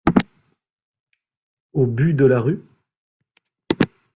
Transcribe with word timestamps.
Au 1.73 1.85
Bû 1.85 2.15
de 2.15 2.25
la 2.25 2.39
Rue? 2.39 2.63